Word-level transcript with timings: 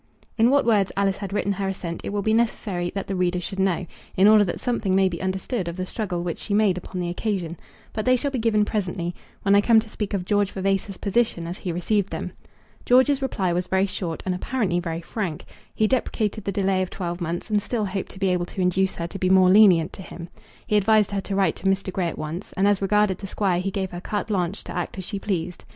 In 0.35 0.49
what 0.49 0.65
words 0.65 0.91
Alice 0.97 1.17
had 1.17 1.31
written 1.31 1.51
her 1.53 1.67
assent 1.67 2.01
it 2.03 2.09
will 2.09 2.23
be 2.23 2.33
necessary 2.33 2.91
that 2.95 3.05
the 3.05 3.15
reader 3.15 3.39
should 3.39 3.59
know, 3.59 3.85
in 4.17 4.27
order 4.27 4.43
that 4.43 4.59
something 4.59 4.95
may 4.95 5.07
be 5.07 5.21
understood 5.21 5.67
of 5.67 5.77
the 5.77 5.85
struggle 5.85 6.23
which 6.23 6.39
she 6.39 6.55
made 6.55 6.75
upon 6.75 6.99
the 6.99 7.07
occasion; 7.07 7.55
but 7.93 8.03
they 8.03 8.15
shall 8.15 8.31
be 8.31 8.39
given 8.39 8.65
presently, 8.65 9.13
when 9.43 9.53
I 9.53 9.61
come 9.61 9.79
to 9.79 9.87
speak 9.89 10.15
of 10.15 10.25
George 10.25 10.53
Vavasor's 10.53 10.97
position 10.97 11.45
as 11.45 11.59
he 11.59 11.71
received 11.71 12.09
them. 12.09 12.31
George's 12.83 13.21
reply 13.21 13.53
was 13.53 13.67
very 13.67 13.85
short 13.85 14.23
and 14.25 14.33
apparently 14.33 14.79
very 14.79 15.01
frank. 15.01 15.45
He 15.75 15.85
deprecated 15.85 16.45
the 16.45 16.51
delay 16.51 16.81
of 16.81 16.89
twelve 16.89 17.21
months, 17.21 17.51
and 17.51 17.61
still 17.61 17.85
hoped 17.85 18.09
to 18.13 18.19
be 18.19 18.29
able 18.29 18.47
to 18.47 18.59
induce 18.61 18.95
her 18.95 19.05
to 19.05 19.19
be 19.19 19.29
more 19.29 19.51
lenient 19.51 19.93
to 19.93 20.01
him. 20.01 20.29
He 20.65 20.77
advised 20.77 21.11
her 21.11 21.21
to 21.21 21.35
write 21.35 21.55
to 21.57 21.67
Mr. 21.67 21.93
Grey 21.93 22.07
at 22.07 22.17
once, 22.17 22.53
and 22.53 22.67
as 22.67 22.81
regarded 22.81 23.19
the 23.19 23.27
Squire 23.27 23.59
he 23.59 23.69
gave 23.69 23.91
her 23.91 24.01
carte 24.01 24.25
blanche 24.29 24.63
to 24.63 24.75
act 24.75 24.97
as 24.97 25.03
she 25.03 25.19
pleased. 25.19 25.63